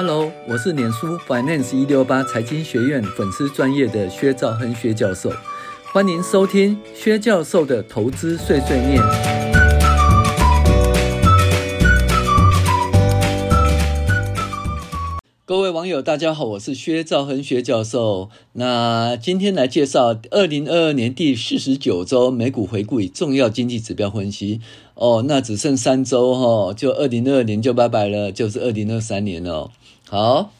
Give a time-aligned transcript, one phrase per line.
[0.00, 5.28] Hello，我是脸书 Finance 一六八财经学院粉丝专业的薛兆亨薛教授，
[5.92, 9.02] 欢迎收听薛教授的投资碎碎念。
[15.44, 18.30] 各位网友，大家好，我是薛兆亨薛教授。
[18.52, 24.60] 那今天来介绍二零二二年第四十九周美股回顾与重要经济指标分析。
[24.94, 29.72] 哦，那只剩三周哈，就二零二二年就拜拜了，就是二零二三年了。
[30.10, 30.54] 好，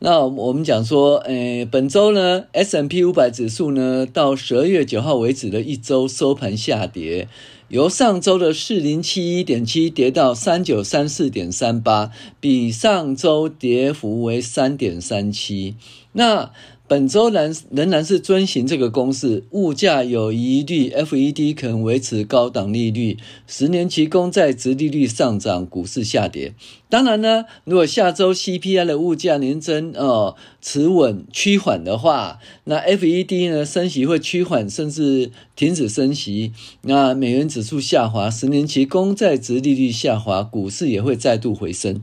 [0.00, 7.26] 那我们讲说，诶，本周呢，S M P 五百指数呢，到十二月九号为止的一周收盘下跌，
[7.68, 12.10] 由上周的四零七一点七跌到三九三四点三八，
[12.40, 15.76] 比上周跌幅为三点三七。
[16.12, 16.50] 那
[16.90, 23.16] 本周仍仍然是遵循这个公式，物价有疑虑，FED 可能维持高档利率，
[23.46, 26.52] 十年期公债殖利率上涨，股市下跌。
[26.88, 36.50] 当然呢，如果下周 CPI 的物价年增哦持稳趋缓的话，那 FED 呢升息会趋缓，甚至停止升息。
[36.82, 42.02] 那美元指数下滑，十年期公债殖利率下滑，股市也会再度回升。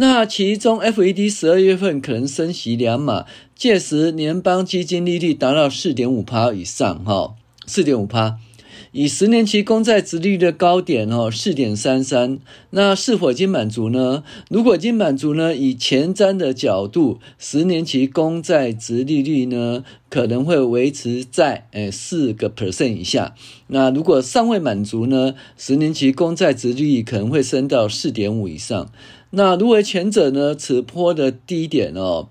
[0.00, 3.26] 那其中，FED 十二月份可能升息两码，
[3.58, 7.34] 届时联邦基金利率达到四点五趴以上，哈，
[7.66, 8.38] 四点五趴，
[8.92, 12.38] 以十年期公债殖利率的高点哦，四点三三，
[12.70, 14.22] 那是否已经满足呢？
[14.48, 15.56] 如果已经满足呢？
[15.56, 23.34] 以前瞻的角度，十年期公债殖利率呢可能会维持在诶四个 percent 以下。
[23.66, 25.34] 那如果尚未满足呢？
[25.56, 28.88] 十年期公债殖利率可能会升到四点五以上。
[29.30, 32.28] 那如果前者呢，此波的低点哦，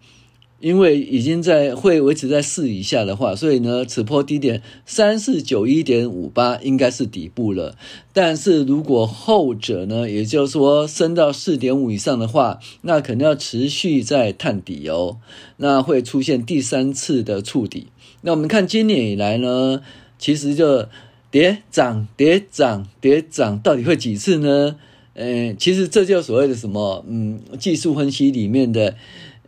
[0.59, 7.75] 因为已经在会维持在四以下的话，所以呢，此波低点三四九一点五八应该是底部了。
[8.11, 15.17] 但是如果后者呢，也就是说升到四点五以上的话，那可能要持续在探底哦，
[15.57, 17.87] 那会出现第三次的触底。
[18.21, 19.81] 那我们看今年以来呢，
[20.17, 20.87] 其实就
[21.29, 24.75] 跌涨跌涨跌涨，到底会几次呢？
[25.13, 28.95] 呃，其实这就所谓的什么，嗯，技术分析里面的，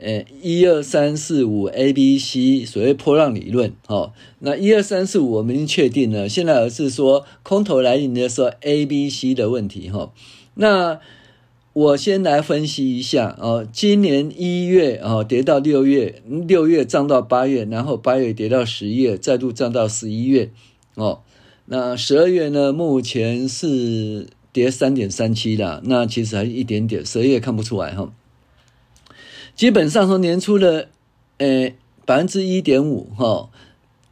[0.02, 10.12] 呃，一二三四五 A B C，所谓波浪理论，哦，那一二三四五我们已经确定了，现在而是说空头来临的时候 A B C 的问题，哈、哦，
[10.56, 11.00] 那
[11.74, 20.50] 我先来分析一下，哦，今年一月哦跌到六月，六月涨到八月，然后八月跌到十月，再度涨到十一月，
[20.96, 21.20] 哦，
[21.66, 24.28] 那十二月呢，目前是。
[24.52, 28.12] 跌三点三七啦，那其实还是一点点，十一月看不出来哈。
[29.59, 30.88] 基本上从年初的
[31.38, 31.74] 呃
[32.06, 33.50] 百分之一点五哈，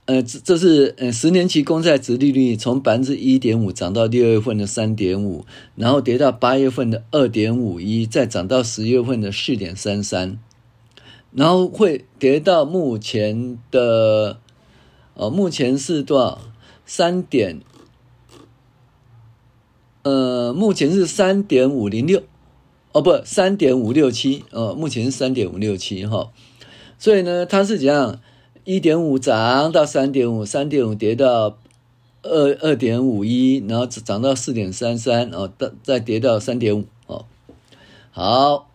[0.04, 5.46] 呃这这是呃十年期公债殖利率从百分之一点五涨到六月份的三点五，
[5.78, 10.38] 然后跌到八月份的二点五一，再涨到十月份的四点三三，
[11.32, 14.42] 然后会跌到目前的
[15.14, 16.42] 哦，目前是多少？
[16.86, 17.62] 三点。
[20.04, 22.24] 呃，目前是三点五零六，
[22.98, 26.32] 哦不，三点五六七，哦，目前是三点五六七哈，
[26.98, 28.20] 所以呢，它是怎样？
[28.64, 31.60] 一点五涨到三点五，三点五跌到
[32.24, 37.26] 二二点五一，然后涨到四点三三，哦，再再跌到三点五，哦，
[38.10, 38.68] 好，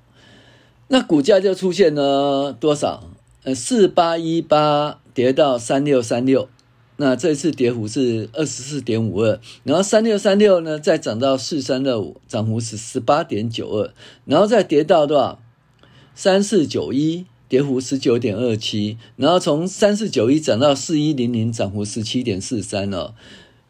[0.87, 3.03] 那股价就出现了多少？
[3.43, 6.49] 呃，四八一八跌到三六三六。
[6.97, 13.93] 那这次跌幅是二十四点五二，然后三六三六呢，再涨到四三二五，涨幅是十八点九二，
[14.25, 15.41] 然后再跌到多少？
[16.15, 23.15] 三四九一，跌幅十九点二七，然后从三四九一涨到四一零零，涨幅十七点四三了。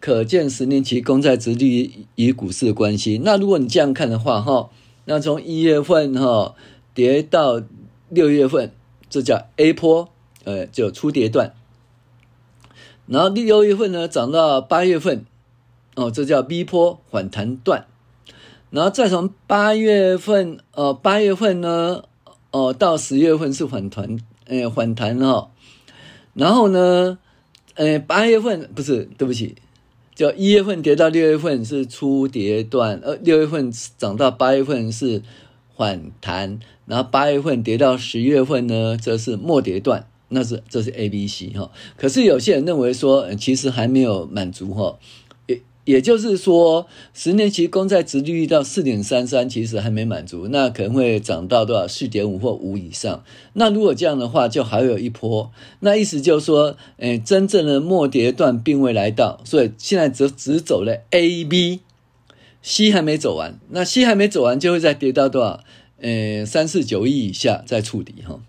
[0.00, 3.20] 可见十年期公债殖利率与股市的关系。
[3.22, 4.68] 那如果你这样看的话，哈，
[5.04, 6.56] 那从一月份哈
[6.92, 7.62] 跌到
[8.08, 8.72] 六月份，
[9.08, 10.08] 这叫 A 波，
[10.42, 11.54] 呃，就初跌段。
[13.06, 15.26] 然后第六月份呢，涨到八月份，
[15.96, 17.86] 哦，这叫 B 波反弹段。
[18.70, 22.04] 然后再从八月份，哦，八月份呢，
[22.52, 25.50] 哦，到十月份是反弹，呃，反弹哈。
[26.32, 27.18] 然后呢，
[27.74, 29.56] 呃，八月份不是，对不起，
[30.14, 35.20] 叫一月份跌到六月份是初跌段，呃，六月份涨到八月份是
[35.76, 40.06] 反弹，然后八月份跌到十月份呢，这是末跌段。
[40.32, 44.98] 那是这是 A、B、C 哈，可是有些人认为说，其实还没有满足哈，
[45.46, 51.86] 也也就是说，十年期公债殖利率到四点三三，其实还没满足，那可能会涨到多少？
[51.86, 53.24] 四点五或五以上。
[53.54, 55.50] 那如果这样的话，就还有一波。
[55.80, 61.80] 那意思就是说，诶，真正的末跌段并未来到，所以现在只只走了 A、B、
[62.62, 63.58] C 还没走完。
[63.70, 65.64] 那 C 还没走完，就会再跌到多少？
[66.00, 68.40] 呃三四九亿以下再触底哈。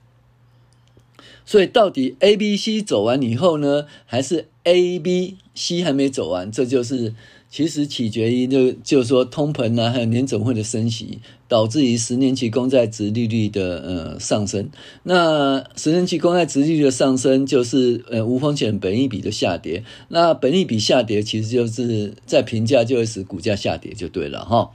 [1.45, 6.51] 所以到底 A、B、C 走完以后呢，还是 A、B、C 还没走完？
[6.51, 7.13] 这就是
[7.49, 14.69] 其实取决于就就是说通膨啊，还有年总会的升息，导致于十年期公债殖利率的呃上升。
[15.03, 19.83] 那十年期公债殖利率的上升，就是呃无风险本益比的下跌。
[20.07, 24.71] 那本益比下跌，其实就是在评价就会使股价下跌，就对了哈。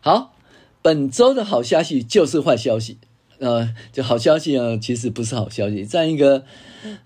[0.00, 0.34] 好，
[0.82, 2.96] 本周的好消息就是坏消息。
[3.40, 5.82] 呃，就好消息啊，其实不是好消息。
[5.84, 6.44] 在一个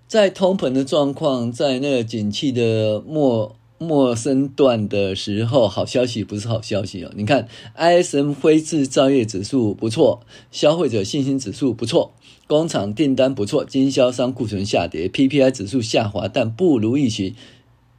[0.06, 7.12] 在通膨的状况，在那个景气的末末升段的时候，好消息不是好消息哦。
[7.14, 7.46] 你看
[7.78, 12.12] ，ISM 非制造业指数不错，消费者信心指数不错，
[12.48, 17.34] 工厂订单不错，经销商库存下跌，PPI 指数下滑，但不如预期。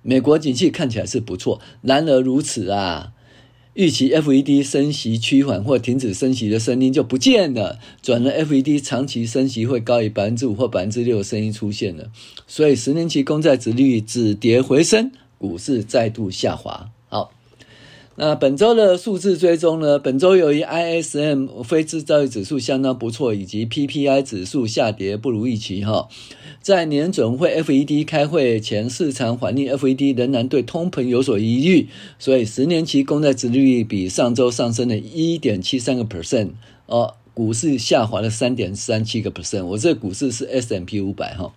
[0.01, 3.13] 美国景气看起来是不错，然而如此啊。
[3.75, 12.09] 预期 FED 升息趋缓或停止升息的声音就不见了，转了 FED 长期升息会高于百分之五或百分之六的声音出现了，
[12.47, 16.89] 所以十年期公债殖利率止跌回升，股市再度下滑。
[17.09, 17.31] 好。
[18.17, 19.99] 那本周的数字追踪呢？
[19.99, 26.07] 本周由于 ISM 非制造业指数相当不错，以及 PPI 指数下跌不如预期哈，
[26.65, 36.53] 在年准会 FED 开会前，市场反映 FED 仍然对通膨有所疑虑，所以十年期公债殖利率比上周上升了一点七三个 percent
[36.87, 39.63] 哦，股市下滑了三点三七个 percent。
[39.65, 41.53] 我这股市是 S M P 五百哈。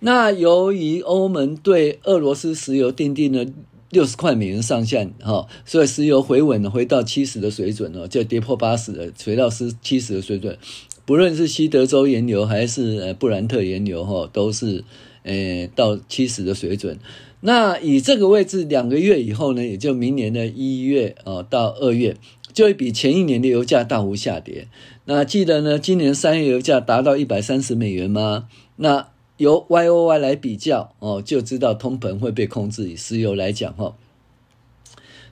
[0.00, 3.50] 那由于欧盟对俄罗斯石油订定了。
[3.90, 10.58] 六十块美元上限，哈，所以石油回稳，回到七十的水准哦，就跌破八十的，回到是七十的水准。
[11.08, 14.84] 不论是西德州原油还是呃布兰特原油，哈，都是
[15.22, 16.98] 呃到七十的水准。
[17.40, 22.14] 那以这个位置，两个月以后呢，也就明年的一月哦到二月，
[22.52, 24.68] 就会比前一年的油价大幅下跌。
[25.06, 28.46] 那记得呢，今年三月油价达到一百三十美元吗？
[28.76, 29.08] 那
[29.38, 32.90] 由 Y O Y 来比较哦，就知道通膨会被控制。
[32.90, 33.96] 以石油来讲哈，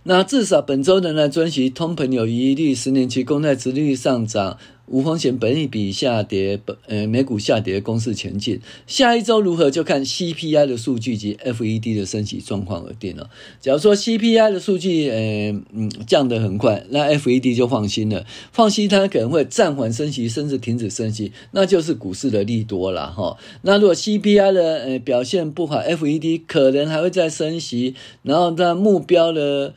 [0.04, 4.56] 那至少本周仍然遵循通膨有疑虑，十年期公债殖利率上涨。
[4.86, 8.60] 无风险本益比下跌，本呃美股下跌公司前进。
[8.86, 13.28] 下一周如何就看 CPI 的数据及 FED 的升息状况而定了。
[13.60, 23.36] 假如说 CPI 的数据呃嗯降得很快，那 FED 就放心了，放心它可能会暂缓升息，甚至停止升息，那就是股市的利多了哈。
[23.62, 29.74] 那如果 CPI 的呃表现不好，FED 可能还会再升息，然后它目标的。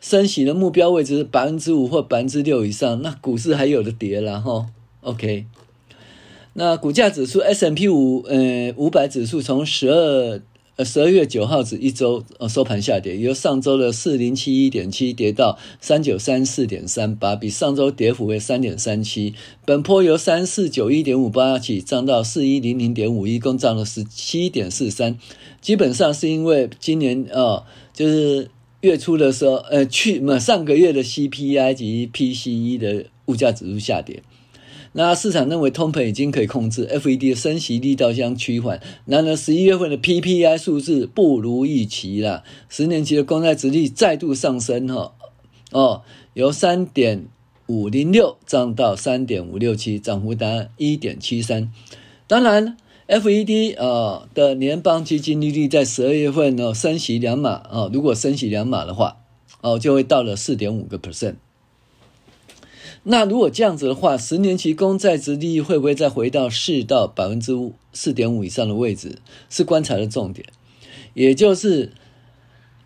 [0.00, 4.66] 升息的目标位置是百分之五或百分之六以上，那股市还有的跌了哈。
[5.02, 5.44] OK，
[6.54, 10.40] 那股价指数 S M P 五呃五百指数从十二
[10.76, 19.34] 呃十二月九号止一周呃收盘下跌，由上周的四零七一点七跌到三九三四点三八，比上周跌幅为三点三七。
[19.66, 25.18] 本波由三四九一点五八起涨到四一零零点五一，共涨了十七点四三。
[25.60, 27.62] 基本上是因为今年、呃、
[27.92, 28.48] 就是。
[28.80, 34.22] 月初的时候，呃，去嘛上个月的 CPI 及 PCE 的物价指数下跌，
[34.92, 38.80] 那市场认为通膨已经可以控制，FED 的升息力道将趋缓。
[39.04, 45.14] 然而十一月份的 PPI 数字不如预期了，十年期的公债殖率再度上升，哈，
[45.72, 46.02] 哦，
[46.32, 47.26] 由三点
[47.66, 51.70] 五零六涨到三点五六七，涨幅达一点七三。
[52.26, 52.76] 当然。
[53.10, 59.16] FED 啊的联邦基金利率在十二月份呢升息两码啊，如果升息两码的话，
[59.62, 61.34] 哦就会到了四点五个 percent。
[63.02, 67.52] 那如果这样子的话，十年期公债殖利率会不会再回到四到百分之
[67.92, 69.18] 四点五以上的位置？
[69.48, 70.46] 是观察的重点。
[71.14, 71.90] 也就是，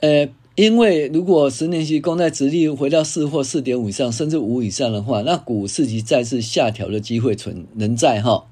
[0.01, 8.47] 呃，因为如果十年期公债殖利率回到四或四点五以上，甚至五以上的话，那股市及再次下调的机会存仍在哈。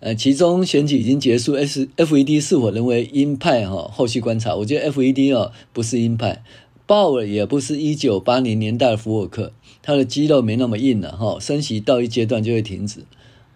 [0.00, 3.66] 呃，其中选举已经结束，S F E D 是否仍为鹰派？
[3.66, 4.54] 哈，后续观察。
[4.54, 6.44] 我觉得 F E D 哦不是鹰派，
[6.86, 9.52] 鲍尔也不是一九八零年代的福尔克，
[9.82, 11.40] 他的肌肉没那么硬了哈。
[11.40, 13.00] 升息到一阶段就会停止，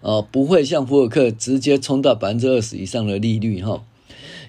[0.01, 3.85] 哦，不会像福尔克直接冲到百分之二十以上的利率哈。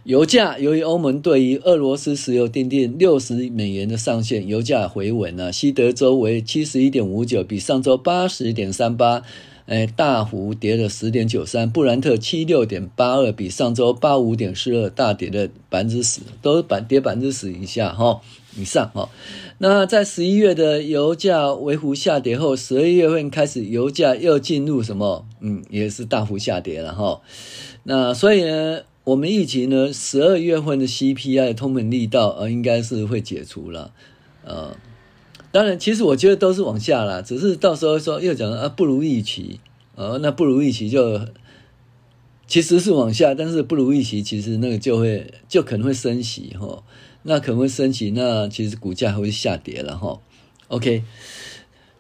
[0.04, 5.54] 油价由于欧盟对于俄罗斯石油订定六十美元的上限，油价回稳了。
[5.54, 9.22] 西德州为七十一点五九，比上周八十点三八。
[9.66, 18.20] 哎，大幅跌了十点九三，布兰特七六点八二，比上周八五点四二大跌了百分之十，都是跌百分之十以下哈，
[18.58, 19.10] 以上哈。
[19.60, 25.26] 那在十一月的油价微幅下跌后，十二月份开始油价又进入什么？
[25.40, 27.22] 嗯，也是大幅下跌了哈。
[27.84, 33.94] 那所以呢，我们预期呢，十二月份的 CPI 通膨力道呃，应该是会解除了，
[34.44, 34.76] 呃。
[35.54, 39.60] 当然，其实我觉得都是往下啦，只是到时候说又讲啊不如预期，
[39.94, 41.22] 哦，那不如预期就
[42.48, 46.84] 其实是往下，但是不如预期，其实那个就会就可能会升息哈，
[47.22, 50.20] 那可能会升息，那其实股价还会下跌了哈。
[50.70, 51.04] OK。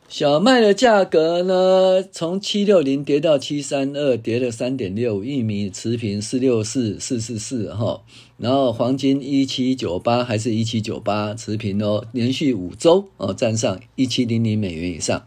[0.10, 5.24] 小麦的价格呢，从七六零跌到七三二，跌了三点六。
[5.24, 8.04] 玉米持平四六四四四四哈，
[8.38, 15.26] 然后黄金一七九八还是一七九八持平哦，连续五周哦站上一七零零美元以上。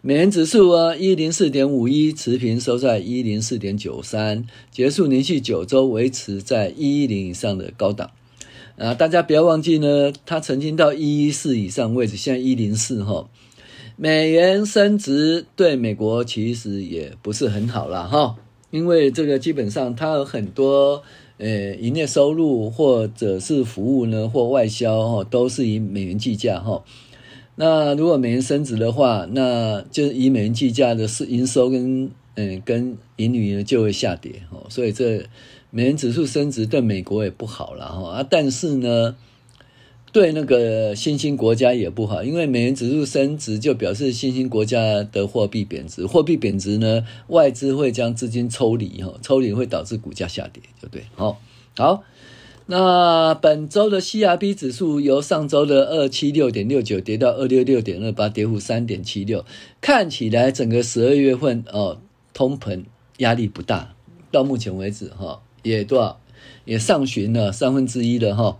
[0.00, 8.12] 美元指数啊一零四点五一持平，收在一零四点九三，结束连续九周维持在一一零以上的高档
[8.78, 8.94] 啊！
[8.94, 13.28] 大家不要忘记呢，它曾经到一一四以上位置，现在一零四哈。
[13.98, 18.36] 美元升值对美国其实也不是很好啦哈，
[18.70, 21.02] 因为这个基本上它有很多
[21.38, 26.84] 呃营业收入或者是服务呢或外销哈都是以美元计价哈。
[27.54, 35.24] 那如果美元升值的话，那就是以美元计价的是营收跟嗯跟盈余呢就会下跌哈，所以这
[35.70, 39.16] 美元指数升值对美国也不好了哈啊，但是呢。
[40.12, 51.02] 对那个新兴国家也不好，因为美元指数升值就表示新兴国家的货币贬值，货币贬值呢，外资会将资金抽离哈，抽离会导致股价下跌，就对。
[51.14, 51.38] 好，
[51.76, 52.02] 好，
[52.64, 59.44] 那本周的 CRB 指数由上周的二七六点六九跌到二六六点二八，跌幅三点七六，
[59.82, 61.98] 看起来整个十二月份哦，
[62.32, 62.84] 通膨
[63.18, 63.94] 压力不大，
[64.30, 66.18] 到目前为止哈，也多少
[66.64, 68.58] 也上寻了三分之一了哈，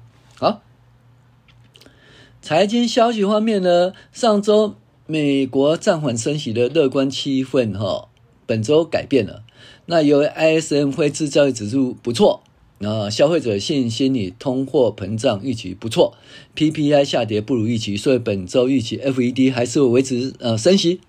[2.46, 4.76] 财经消息方面呢，上周
[5.08, 8.06] 美国暂缓升息的乐观气氛哈，
[8.46, 9.42] 本周改变了。
[9.86, 12.44] 那由于 ISM 非制造业指数不错，
[12.78, 16.14] 啊，消费者信心与通货膨胀预期不错
[16.54, 21.00] ，PPI 下跌不如预期，所以本周预期 FED 还是会维持呃升息。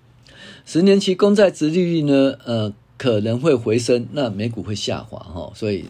[0.66, 5.84] 十年期公债殖利率呢，呃可能会回升，那美股会下滑哈，所以。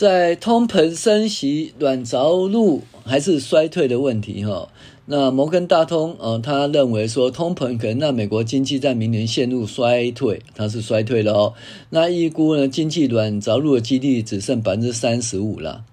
[0.00, 4.70] 在通膨升息软着陆还是衰退的问题哈，
[5.04, 11.52] 那摩根大通呃他认为说通膨可能让美国经济在明年陷入衰退，它是衰退了哦。
[11.90, 15.84] 那预估呢经济软着陆的几率只剩百分之三十五了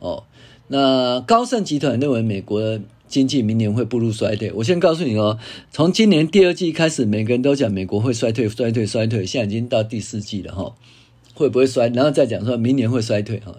[0.00, 0.24] 哦。
[0.68, 2.78] 那高盛集团认为美国
[3.08, 4.52] 经济明年会步入衰退。
[4.52, 5.38] 我先告诉你哦，
[5.70, 10.74] 从今年第二季开始，每个人都讲美国会衰退、衰退、衰退，现在已经到第四季了哈。
[11.40, 11.88] 会不会衰？
[11.94, 13.56] 然后再讲说明年会衰退哈，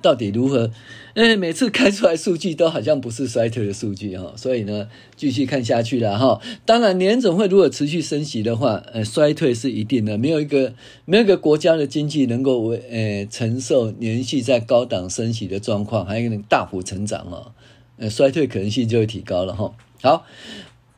[0.00, 0.70] 到底如何？
[1.14, 4.86] 诶，每次开出来数据都好像不是衰退的数据哈，所以呢，
[5.16, 6.40] 继续看下去了哈。
[6.64, 10.16] 当然，年总会如果持续升息的话，呃，衰退是一定的。
[10.16, 10.74] 没有一个
[11.04, 17.50] 没有一个国家的经济能够为呃承受连续在高档升息的状况，还有大幅成长哦，
[17.96, 19.72] 呃，衰退可能性就会提高了哈。
[20.00, 20.24] 好，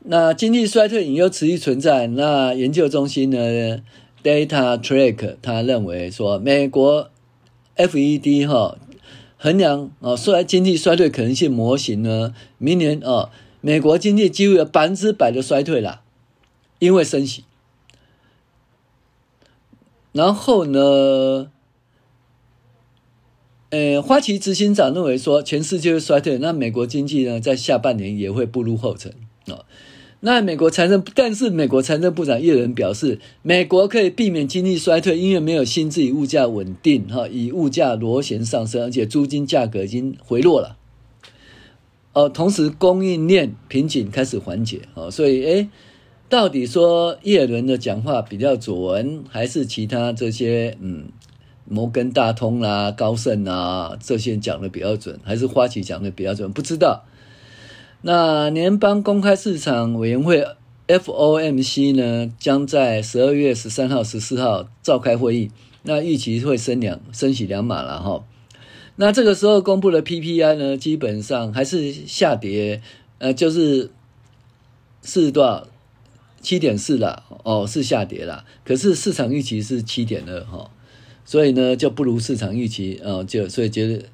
[0.05, 3.81] 那经济衰退隐忧持续存在，那研究中心呢
[4.23, 7.09] ？Data Track，他认为说，美国
[7.75, 8.77] FED 哈
[9.37, 13.29] 衡量啊，衰经济衰退可能性模型呢，明年啊，
[13.61, 16.01] 美国经济几乎有百分之百的衰退了，
[16.79, 17.43] 因为升息。
[20.11, 21.51] 然后呢，
[23.69, 29.13] 呃，花旗执行长认为说，全世界会衰退，那美国经济呢，在下半年也会步入后尘
[29.45, 29.65] 啊。
[30.27, 40.75] 那美国财政，但是美国财政部长耶伦表示，美国可以避免经济衰退，因为没有新制，以物价稳定，哈，以物价螺旋上升，而且租金价格已经回落了。
[42.11, 45.69] 哦，同时供应链瓶颈开始缓解，哦，所以，诶，
[46.27, 51.05] 到底说耶伦的讲话比较准，还是其他这些，嗯，
[51.63, 56.51] 摩根大通啦、高盛啊这些讲的比较准，还是花旗讲的比较准？
[56.51, 57.05] 不知道。
[58.01, 60.45] 那联邦公开市场委员会
[60.87, 65.51] FOMC 呢，将在十二月十三号、十四号召开会议。
[65.83, 68.23] 那预期会升两升息两码了哈。
[68.97, 72.81] 那这个时候公布的 PPI 呢，基本上还是下跌，
[73.19, 73.91] 呃，就是
[75.01, 75.67] 是多少？
[76.39, 78.45] 七点四了哦，是下跌了。
[78.63, 80.69] 可是市场预期是七点二哈，
[81.25, 84.05] 所以呢就不如市场预期啊，就所以觉得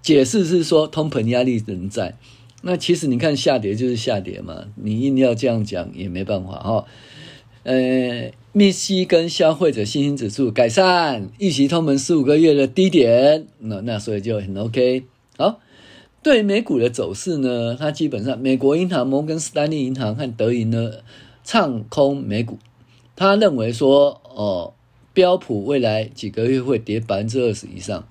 [0.00, 2.16] 解释是说通膨压力仍在。
[2.66, 6.86] 那其实你看下跌就是下跌嘛，你硬要这样讲也没办法哈。
[7.62, 15.04] 呃，密西根消费者信心指数改善，预期通膨十五个月的低点，那那所以就很 OK。
[15.36, 15.60] 好，
[16.22, 20.90] 对美股的走势呢，它基本上美国银行摩根士丹利银行和德银呢
[21.42, 22.58] 唱空美股，
[23.14, 24.72] 他认为说哦，
[25.12, 28.06] 标普未来几个月会跌百分之二十以上。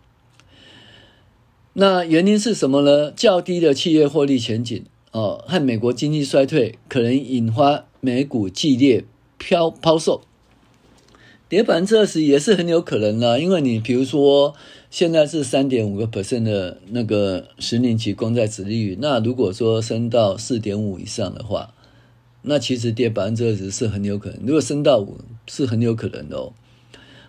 [1.75, 3.11] 那原因是什么呢？
[3.11, 9.03] 较低的企业获利前景，哦和美国经济衰退可能引发美股剧烈
[9.39, 10.21] 飘抛售，
[11.49, 14.53] 跌百分之二十也是很有可能的，因为你比如说
[14.91, 21.73] 现在是三点五个 percent 的那个十年期公债殖利率，那如果说升到四点五以上的话，
[22.43, 26.53] 那其实跌百分之二十是很有可能，如果升到五是很有可能的哦。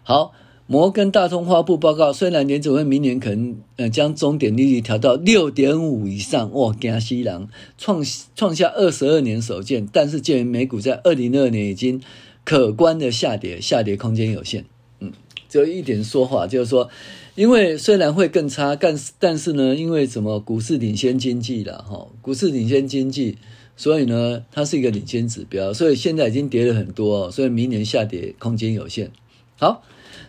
[0.02, 0.34] 好。
[0.66, 8.02] 摩根大通发布报告，虽然联准会明年可能呃将终点利率调到六点五以上，哇，惊死人，创
[8.34, 12.00] 创下二十二年首见，但是鉴于美股在二零二二年已经
[12.44, 14.64] 可观的下跌，下跌空间有限。
[15.00, 15.12] 嗯，
[15.50, 16.88] 只有一点说法，就是说，
[17.34, 23.36] 因为虽然会更差，但是但是呢，因为什么股市领先经济了哈，股市领先经济，
[23.76, 29.10] 所以呢，它是一个领先指标，所以现在已经跌了很多，所以明年下跌空间有限。
[29.58, 29.82] 好。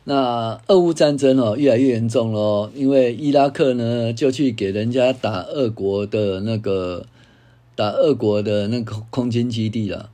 [0.07, 7.07] 那俄乌战争哦，越来越严重咯，因为伊拉克呢就去给人家打俄国的那个
[7.75, 10.12] 打俄国的那个空军基地了，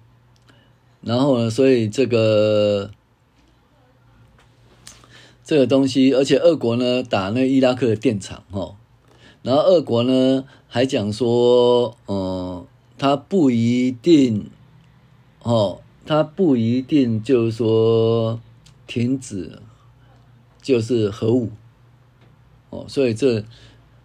[1.01, 2.91] 然后呢，所以这个
[5.43, 8.75] 这个东西，而且俄国呢打那伊拉克的电厂哦，
[9.43, 12.65] 然后俄国呢还讲说，嗯，
[12.97, 14.49] 他不一定
[15.43, 18.39] 哦，他不一定就是说
[18.87, 19.59] 停止。
[20.61, 21.49] 就是核武，
[22.69, 23.43] 哦，所以这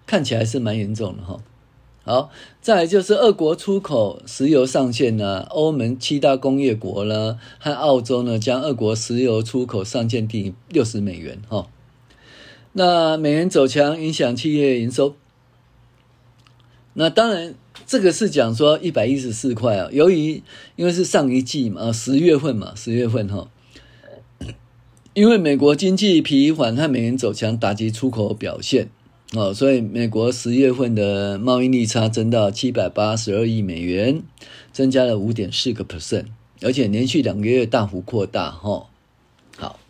[0.06, 1.40] 看起来是蛮严重的哈。
[2.04, 11.66] 好，再就是俄国出口石油上限呢，欧盟七大工业国呢和澳洲呢将俄国石油出口上限定六十美元哈。
[12.72, 15.16] 那美元走强影响企业营收，
[16.94, 17.54] 那当然
[17.86, 20.42] 这个是讲说一百一十四块啊，由于
[20.76, 23.48] 因为是上一季嘛，十月份嘛，十月份哈。
[25.16, 28.90] 因为美国经济疲缓和美元走强打击出口表现，
[29.32, 34.22] 哦，所以美国十月份的贸易逆差增到七百八十二亿美元，
[34.74, 36.26] 增加了五点四个 percent，
[36.60, 38.90] 而且连续两个月大幅扩大，哈。
[39.56, 39.80] 好，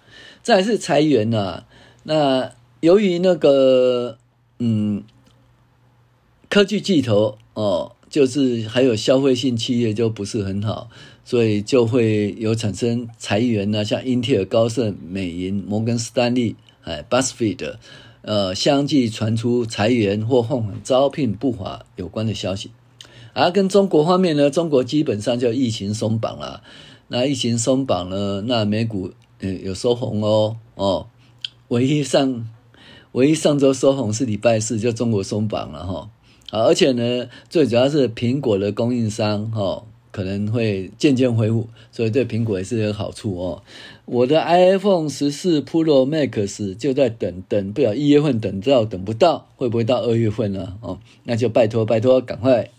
[0.45, 1.65] 再来是裁员呐，
[2.05, 4.19] 那由于那个
[4.61, 5.03] 嗯，
[6.49, 7.93] 科技巨头哦。
[8.09, 10.89] 就是还有消费性企业就不是很好，
[11.27, 17.75] 所以就会有产生裁员呢，像英特尔、高盛、美银、摩根士丹利、哎、BuzzFeed，
[18.23, 22.71] 呃，相继传出裁员或放缓招聘步伐有关的消息。
[23.33, 26.63] 而跟中国方面呢，中国基本上就疫情松绑了。
[27.09, 29.11] 那疫情松绑呢，那美股
[29.41, 31.09] 呃有收红哦哦，
[31.69, 32.49] 唯一上
[33.11, 36.11] 唯一上周收红是礼拜四，就中国松绑了哈。
[36.51, 39.85] 啊，而且呢，最主要是苹果的供应商哈，
[40.17, 43.63] 可能会渐渐恢复，所以对苹果也是有好处哦。
[44.07, 50.79] 我的 iPhone 十四 Pro Max 就在等等，不了一月份等到等不到，会不会到二月份呢？
[50.81, 52.71] 哦，那就拜托拜托，赶快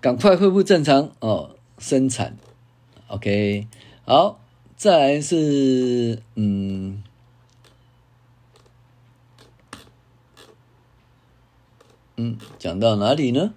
[0.00, 2.36] 赶快恢复正常哦，生产。
[3.08, 3.66] OK，
[4.04, 4.38] 好，
[4.76, 7.02] 再来是嗯。
[12.18, 13.52] 嗯，讲到哪里呢？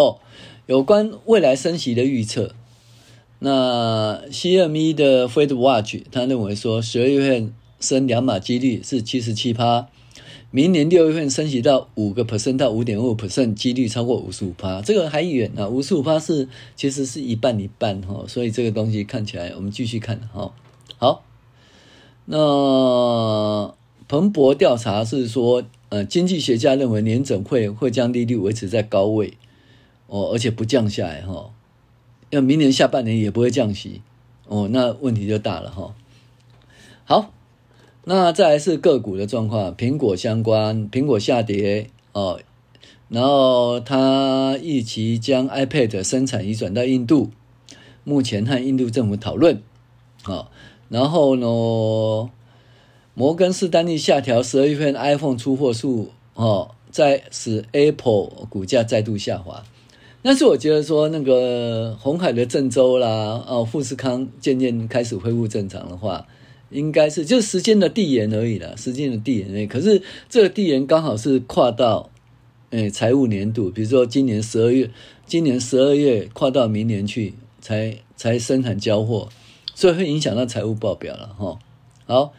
[0.00, 0.18] 哦，
[0.66, 2.54] 有关未来升息的预测。
[3.40, 9.88] 那 CME 的 Fed Watch 他认为说，十二月份升两码几率是七十七趴，
[10.50, 20.52] 明年六月份升息到五个 percent 到五点五 percent 几率超过五十五趴，这个还远啊，五十五趴是其实是一半一半哈，所以这个东西看起来我们继续看哈。
[20.96, 21.24] 好，
[22.24, 23.74] 那。
[24.10, 29.34] 彭博调查是说，呃，经济学家认为联准会会将利率维持在高位，
[30.10, 31.52] 哦，而且不降下来哈，
[32.30, 34.02] 要明年下半年也不会降息，
[34.48, 35.94] 哦，那问题就大了哈。
[37.04, 37.32] 好，
[38.04, 42.40] 那再来是个股的状况，苹果相关，苹果下跌哦，
[43.08, 47.30] 然后他预期将 iPad 生产移转到印度，
[48.02, 49.62] 目前和印度政府讨论，
[50.24, 50.50] 啊，
[50.88, 52.30] 然后呢？
[53.12, 59.62] 摩根士丹利下调十二月份 iPhone 出货数，哦，在使 Apple 股价再度下滑。
[60.22, 66.26] 但是我觉得说，那个红海的郑州啦，哦，富士康渐渐开始恢复正常的话，
[66.70, 69.66] 应该是就是时间的递延而已啦，时间的递延而已。
[69.66, 72.10] 可是这个递延刚好是跨到，
[72.70, 74.90] 诶，财务年度，比如说今年十二月，
[75.24, 79.28] 今年十二月跨到明年去才才生产交货，
[79.74, 81.58] 所以会影响到财务报表了哈。
[82.06, 82.32] 好。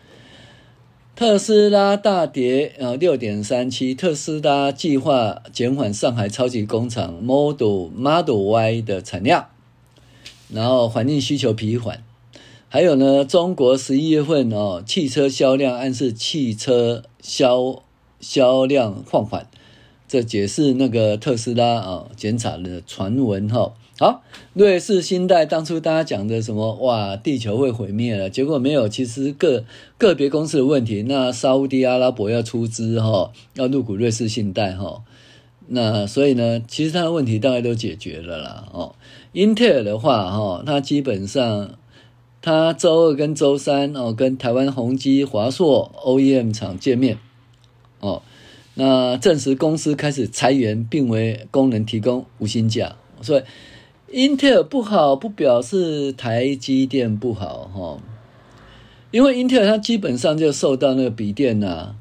[1.13, 3.93] 特斯拉大跌呃，六点三七。
[3.93, 9.49] 特斯拉计划减缓上海超级工厂 Model Model Y 的产量，
[10.49, 12.03] 然后环境需求疲缓，
[12.69, 17.83] 还有呢，中国十一月份哦，汽车销量暗示汽车销
[18.19, 19.47] 销量放缓，
[20.07, 23.73] 这解释那个特斯拉啊减产的传闻哈。
[24.01, 24.23] 好，
[24.55, 29.63] 瑞士信贷当初大家讲的什么哇，地球会毁灭了，结果没有，其实个
[29.99, 31.03] 个别公司的问题。
[31.03, 35.03] 那沙乌地阿拉伯要出资哈，要入股瑞士信贷哈。
[35.67, 38.95] 那所以呢，其实它的问题大概都解决了啦哦。
[39.33, 41.75] 英特尔的话哈，它基本上
[42.41, 47.19] 它周二跟周三哦，跟台湾宏基、华硕 OEM 厂见面
[47.99, 48.23] 哦，
[48.73, 53.43] 那证实公司开始裁员，并为工人提供无薪假，所以。
[54.11, 57.97] 英特尔不好不表示台积电不好哈，
[59.09, 61.95] 因为英特尔它基本上就受到那个笔电呐，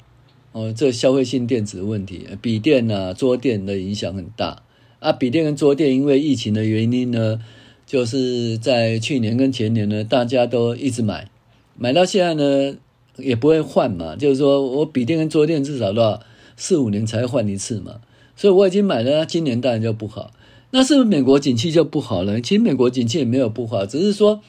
[0.50, 4.64] 哦，这消费性电子的问题，笔电呐、桌电的影响很大
[4.98, 5.12] 啊。
[5.12, 7.40] 笔电跟桌电因为疫情的原因呢，
[7.86, 11.30] 就是在去年跟前年呢，大家都一直买，
[11.76, 12.76] 买到现在呢
[13.18, 16.20] 也不会换嘛，就是说我笔电跟桌电至少都要
[16.56, 18.00] 四五年才换一次嘛，
[18.34, 20.32] 所以我已经买了，今年当然就不好。
[20.72, 22.40] 那是不是美国景气就不好了？
[22.40, 24.40] 其实美国景气也没有不好，只是说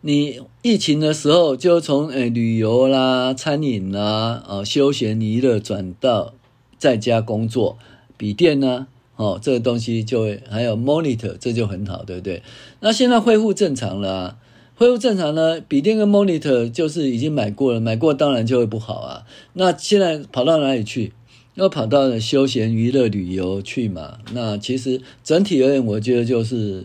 [0.00, 6.34] 你疫情的时候就从诶旅游啦、餐饮啦、哦休闲娱乐转到
[6.78, 7.78] 在家工作，
[8.16, 8.86] 笔电呢，
[9.16, 12.42] 哦这个东西就会还有 monitor，这就很好，对不对？
[12.80, 14.36] 那现在恢复正常了啊，
[14.74, 19.24] 恢复正常呢，笔电跟 monitor 就是已经买过了，买过当然就会不好啊。
[19.54, 21.12] 那现在跑到哪里去？
[21.54, 24.18] 要跑到了休闲娱乐旅游去嘛？
[24.32, 26.84] 那其实整体而言，我觉得就是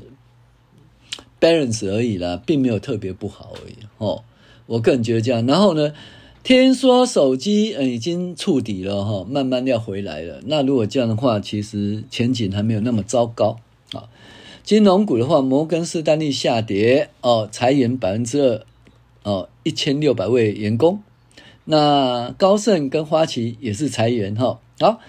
[1.39, 4.23] balance 而已啦，并没有特别不好而已哦。
[4.67, 5.43] 我个人觉得这样。
[5.47, 5.91] 然后呢，
[6.43, 10.41] 听说手机嗯已经触底了哈，慢慢要回来了。
[10.45, 13.57] 那如果这样的话，其实前景还没有那么糟糕
[13.93, 14.07] 啊。
[14.63, 18.63] 金融股的话，摩根士丹利下跌哦，裁员百分之二
[19.23, 21.01] 哦，一千六百位员工。
[21.71, 24.99] 那高盛跟花旗也是裁员哈，好，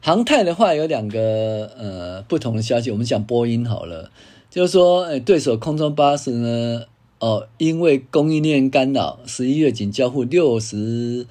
[0.00, 4.10] 航太的话有两个呃不同的消息，我们讲波音好了，
[4.50, 6.86] 就是说，诶对手空中巴士呢，
[7.20, 11.28] 哦，因为供应链干扰，十一月仅交付六十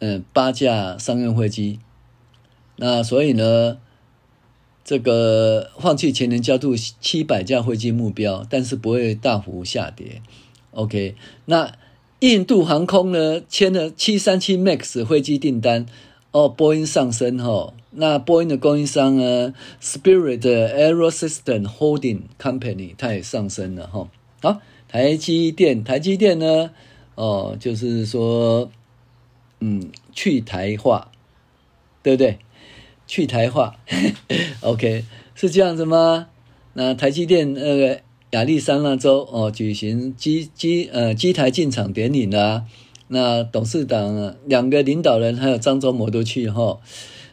[0.00, 1.78] 嗯八架商用飞机，
[2.78, 3.78] 那所以呢，
[4.82, 10.20] 这个放弃前年交付七百架飞机目标，但是不会大幅下跌
[10.72, 11.72] ，OK，那。
[12.20, 15.86] 印度航空呢签了七三七 MAX 飞机订单，
[16.32, 24.10] 哦，波音上升哈、那波音的供应商呢，Spirit AeroSystems Holding Company 它也上升了哈、
[24.42, 26.72] 好，台积电，台积电呢，
[27.14, 28.70] 哦，就是说，
[29.60, 31.10] 嗯，去台化，
[32.02, 32.38] 对不对？
[33.06, 33.76] 去台化，
[34.60, 36.28] OK，是这样子吗？
[36.74, 37.94] 那台积电那个。
[37.94, 38.00] 呃
[38.30, 42.64] 亚利桑那州哦，举行机机呃机台进场典礼啦。
[43.08, 46.78] 那董事长两个领导人还有张忠谋都去哈。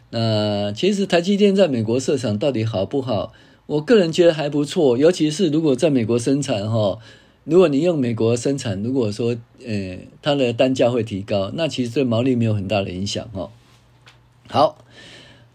[0.09, 3.31] 那其实台积电在美国设厂到底好不好？
[3.67, 6.97] 我个人觉得还不错，尤其是如果在美国生产哈，
[7.43, 13.51] 如果你用美国生产，如果说呃它的单价会提高，那其实对毛利没有很大的影响哈。
[14.47, 14.83] 好，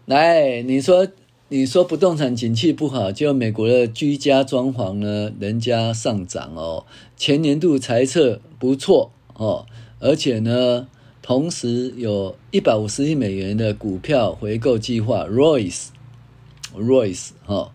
[0.05, 1.05] 来你说。
[1.55, 9.67] 你说不动产景气不好，就美国的居家装潢呢，人家上涨哦，前年度财测不错哦，
[9.99, 10.87] 而且呢，
[11.21, 17.71] 同时有一百五十亿美元的股票回购计划，Royce，Royce 哈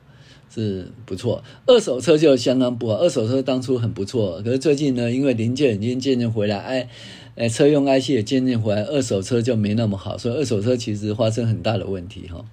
[0.52, 6.88] 是不错，二手车就相当不好，二手车当初很不错，可是最近呢，因为零件已经渐渐回来，哎
[7.36, 12.44] 哎，车用 IC 也渐渐回来，二手车就没那么好，所以二手车其实发生很大的问题哈。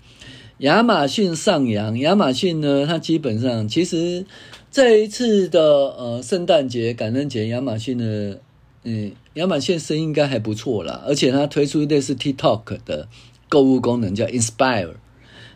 [0.60, 4.26] 亚马逊上扬，亚马逊呢，它基本上其实
[4.72, 8.40] 这一次的呃圣诞节、感恩节，亚马逊的
[8.86, 13.10] 嗯，亚马逊生意应该还不错啦，而且它推出类似 TikTok 的
[13.50, 14.94] 购物功能，叫 Inspire，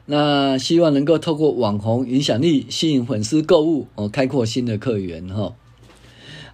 [0.05, 5.55] 那希望能够透过网红影响力吸引粉丝购物哦，开阔新的客源哈。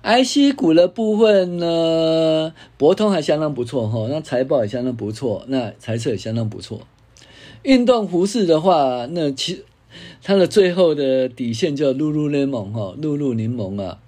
[0.04, 6.82] IC 股的部分呢，博通还相当不错哈，那财报也相当不错，那财测也相当不错。
[7.66, 9.64] 运动服饰的话，那其
[10.24, 14.00] 它的最后的底线叫露露柠檬哈，露露柠檬啊，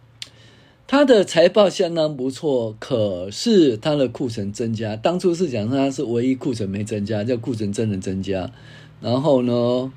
[0.86, 8.52] 它的财报相当不错，可是它的库存增加，当初是讲它是唯一库存没增加，叫库存真的增加，
[9.02, 9.91] 然后呢，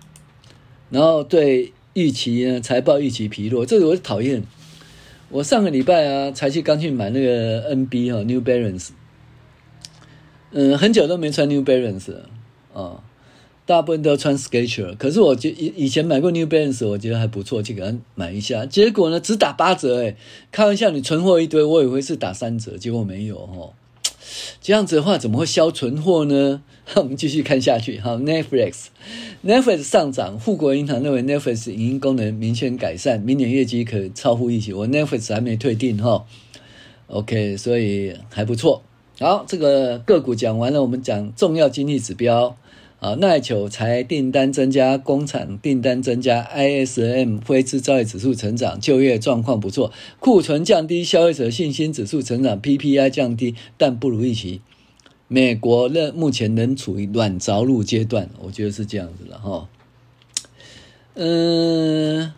[0.89, 4.43] 然后对预期呢财报预期疲弱，这个我讨厌。
[5.29, 8.89] 我上个礼拜啊才去刚去买那个 NB 哈 New Balance，
[10.51, 12.29] 嗯，很久都没穿 New Balance 了
[12.75, 13.05] 啊。
[13.67, 18.67] 大部分都穿 Skechers，可是我觉以以前买过 New Balance，我觉得还不错，就给他买一下。
[18.67, 20.17] 结果呢，只打八折，诶
[20.51, 23.73] 开玩笑，你存货一堆，我以为是打三折，结果没有哦。
[24.61, 26.63] 这样子的话，怎么会销存货呢？
[26.97, 28.01] 我们继续看下去。
[28.01, 34.73] 好，Netflix，Netflix 上涨，富国银行认为 Netflix 影音功能明显改善，明年业绩可超乎预期。
[34.73, 36.25] 我 Netflix 还没退订哈
[37.07, 38.83] ，OK，所以还不错。
[39.21, 42.57] 好，这个个股讲完了，我们讲重要经济指标。
[43.01, 54.61] 啊，耐久财订单增加，工厂订单增加，ISM 非制造业指数成长，就业状况不错，库存降低，消费者信心指数成长，PPI 降低，但不如预期。
[55.29, 59.67] 美国仍目前仍处于软着陆阶段，我觉得是这样子了哈。
[61.15, 62.35] 嗯，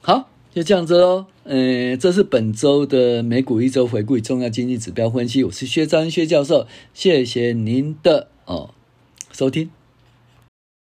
[0.00, 1.26] 好，就这样子喽。
[1.44, 5.44] 嗯，这是本周的美股一周回顾重要经济指标分析。
[5.44, 8.26] 我是薛章薛教授，谢谢您的。
[8.46, 8.70] 哦，
[9.32, 9.70] 收听。